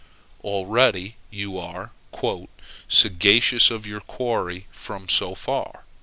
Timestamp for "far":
5.35-5.85